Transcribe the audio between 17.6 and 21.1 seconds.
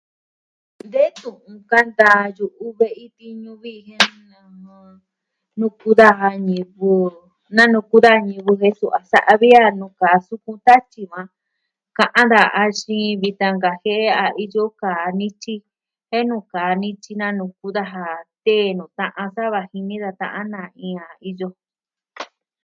daja tee nuu ta'an sava jini da ta'an na iin a